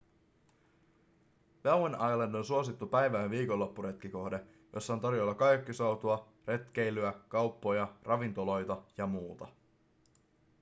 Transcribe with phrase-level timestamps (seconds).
[1.63, 9.07] bowen island on suosittu päivä- ja viikonloppuretkikohde jossa on tarjolla kajakkisoutua retkeilyä kauppoja ravintoloita ja
[9.07, 9.47] muuta